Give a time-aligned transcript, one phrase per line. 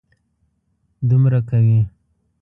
[1.07, 1.79] دومرنګه کوي.